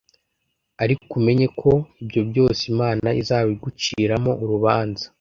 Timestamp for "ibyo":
2.03-2.21